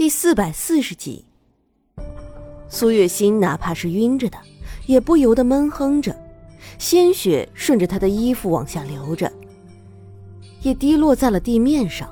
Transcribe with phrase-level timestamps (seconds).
[0.00, 1.26] 第四百四十集，
[2.70, 4.38] 苏月心哪怕是晕着的，
[4.86, 6.18] 也不由得闷哼着，
[6.78, 9.30] 鲜血顺着她的衣服往下流着，
[10.62, 12.08] 也滴落在了地面上。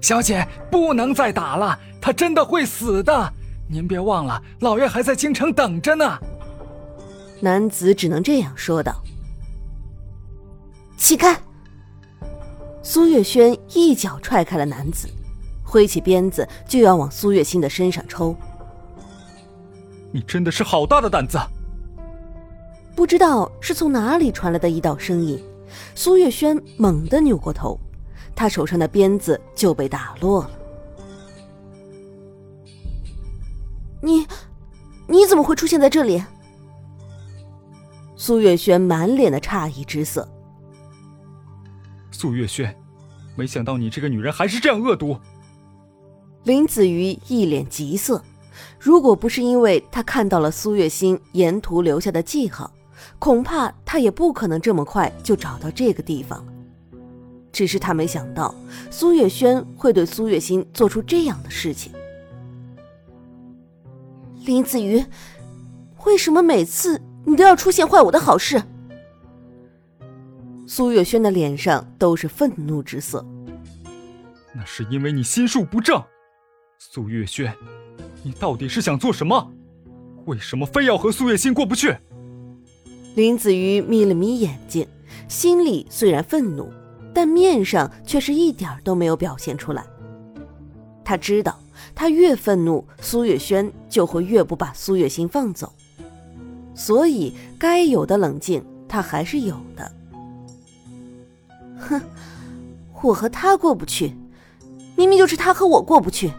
[0.00, 3.30] 小姐，不能再打了，他真的会死的。
[3.68, 6.18] 您别忘了，老爷还在京城等着呢。
[7.38, 9.04] 男子只能这样说道
[10.96, 11.38] ：“起开！”
[12.82, 15.06] 苏月轩一脚踹开了男子。
[15.74, 18.32] 挥起鞭子就要往苏月心的身上抽，
[20.12, 21.36] 你真的是好大的胆子！
[22.94, 25.42] 不知道是从哪里传来的一道声音，
[25.96, 27.76] 苏月轩猛地扭过头，
[28.36, 30.50] 他手上的鞭子就被打落了。
[34.00, 34.24] 你，
[35.08, 36.22] 你怎么会出现在这里？
[38.14, 40.28] 苏月轩满脸的诧异之色。
[42.12, 42.72] 苏月轩，
[43.34, 45.18] 没想到你这个女人还是这样恶毒。
[46.44, 48.22] 林子瑜一脸急色，
[48.78, 52.70] 如果不是因为他看到了苏月心沿途留下的记号，
[53.18, 56.44] 恐怕他也不可能这么快就找到这个地方。
[57.50, 58.54] 只是他没想到
[58.90, 61.92] 苏月轩会对苏月心做出这样的事情。
[64.44, 65.02] 林子瑜，
[66.04, 68.62] 为什么每次你都要出现坏我的好事？
[70.66, 73.24] 苏月轩的脸上都是愤怒之色。
[74.52, 76.02] 那是因为你心术不正。
[76.78, 77.52] 苏月轩，
[78.22, 79.52] 你到底是想做什么？
[80.26, 81.96] 为什么非要和苏月心过不去？
[83.14, 84.86] 林子瑜眯了眯眼睛，
[85.28, 86.70] 心里虽然愤怒，
[87.14, 89.84] 但面上却是一点都没有表现出来。
[91.04, 91.58] 他知道，
[91.94, 95.72] 他越愤怒，苏月轩就会越不把苏月心放走，
[96.74, 99.92] 所以该有的冷静他还是有的。
[101.78, 102.00] 哼，
[103.02, 104.16] 我和他过不去，
[104.96, 106.32] 明明就是他和我过不去。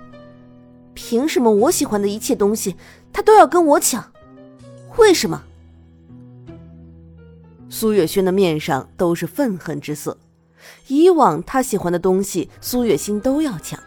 [0.96, 2.76] 凭什么我喜欢的一切东西，
[3.14, 4.12] 他都要跟我抢？
[4.98, 5.44] 为什么？
[7.70, 10.18] 苏月轩的面上都是愤恨之色。
[10.88, 13.80] 以往他喜欢的东西，苏月心都要抢，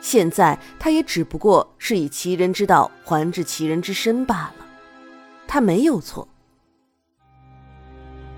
[0.00, 4.66] 现在他也只不过是以其人之道还治其人之身罢了。
[5.48, 6.28] 他没有错。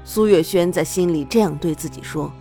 [0.05, 2.33] 苏月轩在心里这样对自己说：“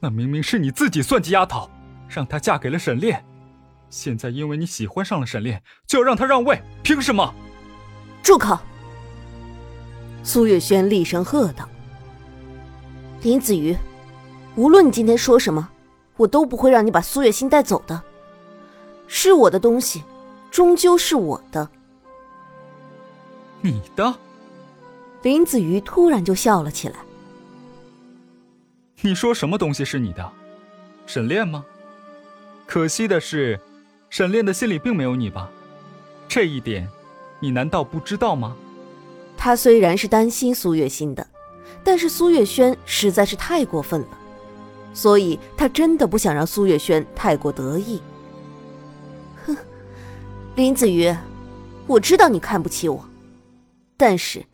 [0.00, 1.68] 那明明是你自己算计丫头，
[2.08, 3.22] 让她嫁给了沈炼。”
[3.88, 7.34] 现在因为你喜欢上了沈炼，就要让他让位，凭什么？
[8.22, 8.58] 住口！
[10.22, 11.68] 苏月轩厉声喝道
[13.22, 13.76] ：“林子瑜，
[14.56, 15.68] 无论你今天说什么，
[16.16, 18.02] 我都不会让你把苏月心带走的。
[19.06, 20.02] 是我的东西，
[20.50, 21.68] 终究是我的。
[23.60, 24.12] 你的？”
[25.22, 26.96] 林子瑜突然就笑了起来。
[29.00, 30.32] 你说什么东西是你的？
[31.06, 31.64] 沈炼吗？
[32.66, 33.58] 可惜的是。
[34.08, 35.50] 沈炼的心里并没有你吧？
[36.28, 36.88] 这一点，
[37.40, 38.56] 你难道不知道吗？
[39.36, 41.26] 他虽然是担心苏月心的，
[41.84, 44.08] 但是苏月轩实在是太过分了，
[44.94, 48.00] 所以他真的不想让苏月轩太过得意。
[49.44, 49.56] 哼，
[50.54, 51.14] 林子瑜，
[51.86, 53.04] 我知道你看不起我，
[53.96, 54.44] 但是，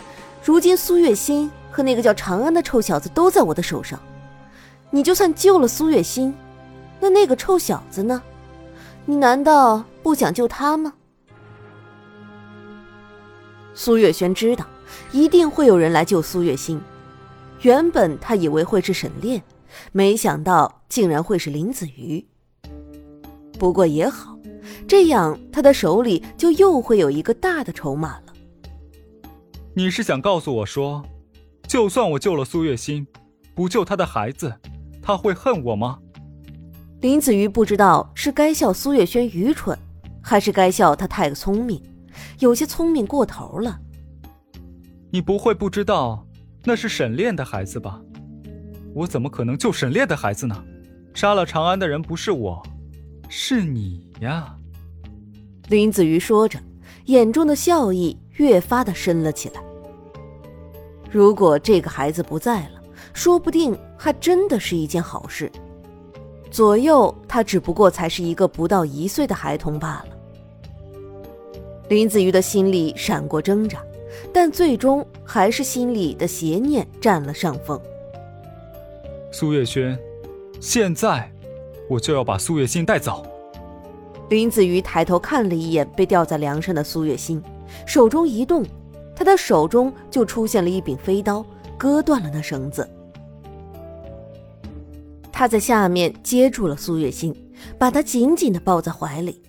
[0.44, 3.98] 如今苏月心和那个叫长安的臭小子都在我的手上，
[4.90, 6.34] 你就算救了苏月心，
[6.98, 8.20] 那那个臭小子呢？
[9.04, 10.92] 你难道不想救他吗？
[13.74, 14.66] 苏月轩知道
[15.10, 16.80] 一定会有人来救苏月心，
[17.62, 19.42] 原本他以为会是沈炼，
[19.90, 22.24] 没想到竟然会是林子瑜。
[23.58, 24.38] 不过也好，
[24.86, 28.32] 这样他的手里就又会有一个大的筹码了。
[29.74, 31.02] 你是想告诉我说，
[31.66, 33.06] 就算我救了苏月心，
[33.54, 34.54] 不救他的孩子，
[35.02, 35.98] 他会恨我吗？
[37.02, 39.76] 林子瑜不知道是该笑苏月轩愚蠢，
[40.22, 41.82] 还是该笑他太聪明，
[42.38, 43.76] 有些聪明过头了。
[45.10, 46.24] 你不会不知道
[46.62, 48.00] 那是沈炼的孩子吧？
[48.94, 50.64] 我怎么可能救沈炼的孩子呢？
[51.12, 52.62] 杀了长安的人不是我，
[53.28, 54.56] 是你呀！
[55.70, 56.56] 林子瑜说着，
[57.06, 59.60] 眼中的笑意越发的深了起来。
[61.10, 62.80] 如果这个孩子不在了，
[63.12, 65.50] 说不定还真的是一件好事。
[66.52, 70.06] 左右他只不过才是一个不到一岁的孩童罢了。
[71.88, 73.82] 林子瑜的心里闪过挣扎，
[74.34, 77.80] 但最终还是心里的邪念占了上风。
[79.30, 79.98] 苏月轩，
[80.60, 81.26] 现在
[81.88, 83.26] 我就要把苏月心带走。
[84.28, 87.42] 林子瑜抬头看了一眼被吊在梁上的苏月心，
[87.86, 88.62] 手中一动，
[89.16, 91.42] 他的手中就出现了一柄飞刀，
[91.78, 92.86] 割断了那绳子。
[95.42, 97.34] 他在下面接住了苏月心，
[97.76, 99.42] 把她紧紧的抱在怀里。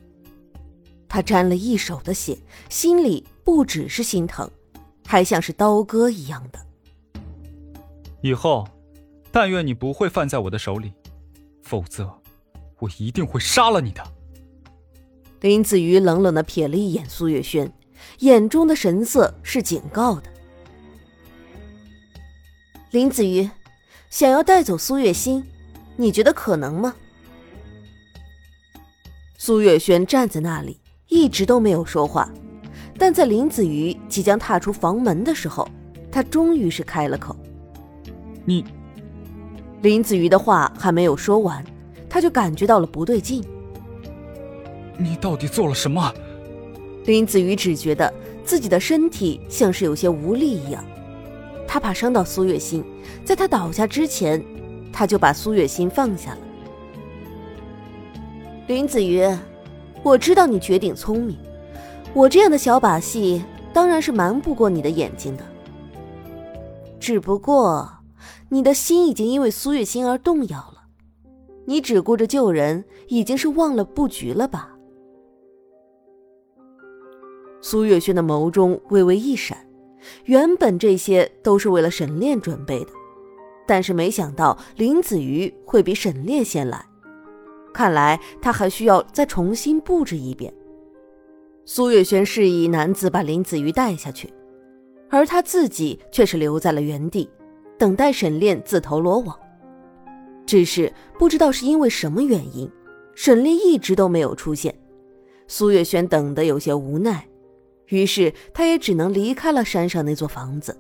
[1.07, 2.35] 他沾了一手的血，
[2.67, 4.49] 心里不只是心疼，
[5.05, 6.57] 还像是刀割一样的。
[8.23, 8.67] 以后，
[9.31, 10.91] 但愿你不会犯在我的手里，
[11.61, 12.11] 否则，
[12.79, 14.03] 我一定会杀了你的。
[15.41, 17.71] 林子瑜冷冷的瞥了一眼苏月轩，
[18.21, 20.23] 眼中的神色是警告的。
[22.89, 23.47] 林子瑜，
[24.09, 25.45] 想要带走苏月心，
[25.95, 26.93] 你觉得可能吗？
[29.37, 32.31] 苏月轩站在那里，一直都没有说话，
[32.97, 35.67] 但在林子瑜即将踏出房门的时候，
[36.11, 37.35] 他终于是开了口
[38.45, 38.63] ：“你。”
[39.83, 41.61] 林子瑜的话还没有说完，
[42.09, 43.43] 他就感觉到了不对劲。
[44.97, 46.13] 你到底做了什么？
[47.05, 48.13] 林子瑜只觉得
[48.45, 50.81] 自己的身体像是有些无力一样。
[51.67, 52.81] 他怕伤到苏月心，
[53.25, 54.41] 在他倒下之前，
[54.93, 56.37] 他就把苏月心放下了。
[58.67, 59.27] 林子瑜，
[60.03, 61.35] 我知道你绝顶聪明，
[62.13, 63.43] 我这样的小把戏
[63.73, 65.43] 当然是瞒不过你的眼睛的。
[66.99, 67.91] 只不过，
[68.47, 70.83] 你的心已经因为苏月心而动摇了，
[71.65, 74.69] 你只顾着救人，已经是忘了布局了吧？
[77.61, 79.57] 苏月轩的眸中微微一闪。
[80.25, 82.91] 原本这些都是为了沈炼准备的，
[83.65, 86.85] 但是没想到林子瑜会比沈炼先来，
[87.73, 90.53] 看来他还需要再重新布置一遍。
[91.65, 94.33] 苏月轩示意男子把林子瑜带下去，
[95.09, 97.29] 而他自己却是留在了原地，
[97.77, 99.39] 等待沈炼自投罗网。
[100.45, 102.69] 只是不知道是因为什么原因，
[103.15, 104.75] 沈炼一直都没有出现，
[105.47, 107.25] 苏月轩等得有些无奈。
[107.87, 110.77] 于是，他也只能离开了山上那座房子。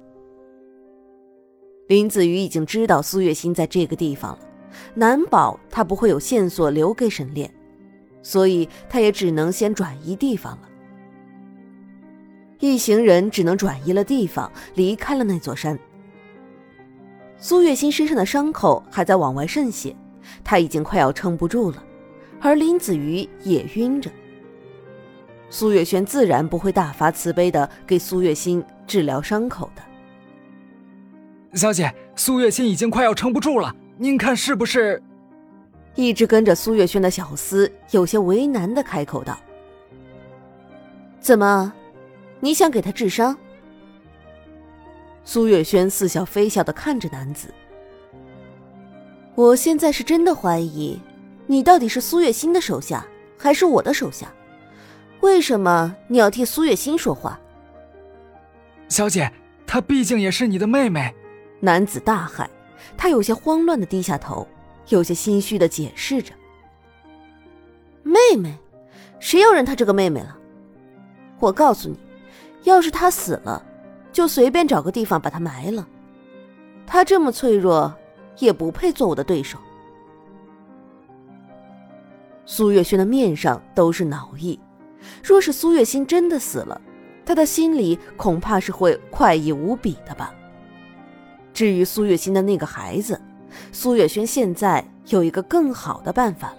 [1.87, 4.39] 林子瑜已经知道苏月心在这个地方了，
[4.93, 7.53] 难保他不会有线索留给沈炼，
[8.21, 10.69] 所以他也只能先转移地方了。
[12.59, 15.77] 一行人只能转移了地方，离开了那座山。
[17.37, 19.93] 苏月心身上的伤口还在往外渗血，
[20.41, 21.83] 他已经快要撑不住了，
[22.39, 24.09] 而林子瑜也晕着。
[25.49, 29.83] 苏月轩自然不会大发慈悲的给苏月心治疗伤口的。
[31.53, 35.01] 小姐，苏月心已经快要撑不住了，您看是不是？
[35.95, 39.37] 一直跟着苏月轩的小厮有些为难的开口道
[41.21, 41.71] ：“怎么，
[42.39, 43.37] 你想给他治伤？”
[45.23, 47.53] 苏月轩似笑非笑的看着男子
[49.35, 50.99] ：“我现在是真的怀疑，
[51.45, 53.05] 你到底是苏月心的手下，
[53.37, 54.27] 还是我的手下？”
[55.21, 57.39] 为什么你要替苏月心说话？
[58.89, 59.31] 小姐，
[59.67, 61.13] 她毕竟也是你的妹妹。
[61.63, 62.45] 男子大骇，
[62.97, 64.45] 他有些慌乱的低下头，
[64.89, 66.33] 有些心虚的解释着
[68.03, 68.53] ：“妹妹，
[69.17, 70.37] 谁要认她这个妹妹了？
[71.39, 71.97] 我告诉你，
[72.63, 73.65] 要是她死了，
[74.11, 75.87] 就随便找个地方把她埋了。
[76.85, 77.95] 她这么脆弱，
[78.39, 79.57] 也不配做我的对手。”
[82.45, 84.59] 苏月轩的面上都是恼意。
[85.23, 86.81] 若是苏月心真的死了，
[87.25, 90.35] 他的心里恐怕是会快意无比的吧。
[91.53, 93.19] 至于苏月心的那个孩子，
[93.71, 96.57] 苏月轩现在有一个更好的办法了。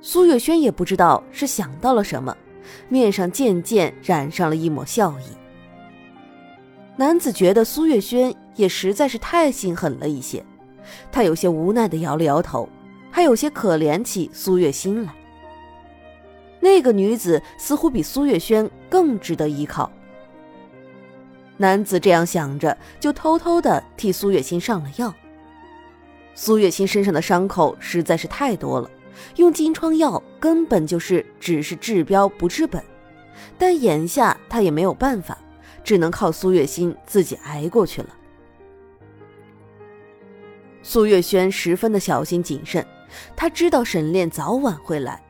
[0.00, 2.36] 苏月轩也不知道是想到了什么，
[2.88, 5.24] 面上渐渐染上了一抹笑意。
[6.96, 10.44] 男子觉得苏月轩也实在是太心狠了一些，
[11.12, 12.68] 他有些无奈的摇了摇头，
[13.10, 15.14] 还有些可怜起苏月心来。
[16.58, 19.90] 那个女子似乎比苏月轩更值得依靠。
[21.62, 25.14] 男子这样想着，就偷偷的替苏月心上了药。
[26.34, 28.90] 苏月心身上的伤口实在是太多了，
[29.36, 32.82] 用金疮药根本就是只是治标不治本。
[33.56, 35.38] 但眼下他也没有办法，
[35.84, 38.08] 只能靠苏月心自己挨过去了。
[40.82, 42.84] 苏月轩十分的小心谨慎，
[43.36, 45.22] 他知道沈炼早晚会来。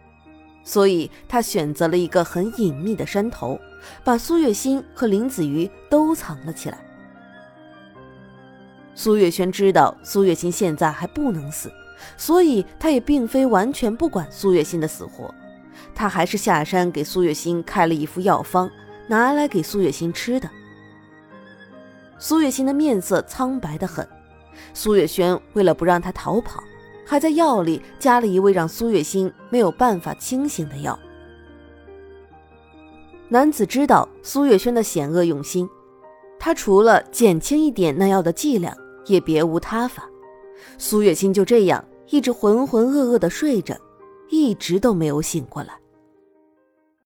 [0.65, 3.61] 所以他选择了一个很隐秘的山头，
[4.05, 6.79] 把苏月心和林子瑜都藏了起来。
[8.95, 11.73] 苏月轩知道苏月心现在还不能死，
[12.17, 15.35] 所以他也并非完全不管苏月心的死活，
[15.95, 18.71] 他还是下山给苏月心开了一副药方，
[19.07, 20.49] 拿来给苏月心吃的。
[22.19, 24.07] 苏月心的面色苍白的很，
[24.75, 26.63] 苏月轩为了不让他逃跑。
[27.05, 30.97] 还在药里加了一味让苏月心没有办法清醒的药。
[33.33, 35.67] 男子知道苏月轩的险恶用心，
[36.39, 40.07] 他除了减轻一点那药的剂量，也别无他法。
[40.77, 43.75] 苏月心就这样一直浑浑噩噩的睡着，
[44.29, 45.73] 一直都没有醒过来。